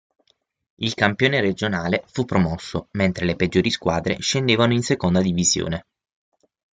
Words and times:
Il 0.77 0.95
campione 0.95 1.41
regionale 1.41 2.03
fu 2.07 2.25
promosso, 2.25 2.87
mentre 2.93 3.23
le 3.23 3.35
peggiori 3.35 3.69
squadre 3.69 4.17
scendevano 4.19 4.73
in 4.73 4.81
Seconda 4.81 5.21
Divisione. 5.21 5.85